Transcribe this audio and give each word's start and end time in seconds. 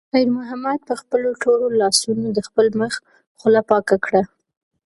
خیر 0.13 0.27
محمد 0.37 0.79
په 0.89 0.93
خپلو 1.01 1.29
تورو 1.43 1.67
لاسونو 1.79 2.27
د 2.33 2.39
خپل 2.47 2.67
مخ 2.79 2.93
خوله 3.39 3.61
پاکه 3.69 3.97
کړه. 4.05 4.21